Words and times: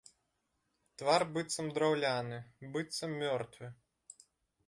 Твар 1.01 1.21
быццам 1.33 1.65
драўляны, 1.75 2.39
быццам 2.77 3.11
мёртвы. 3.21 3.67